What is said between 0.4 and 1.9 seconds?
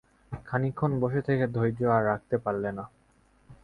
খানিকক্ষণ বসে থেকে ধৈর্য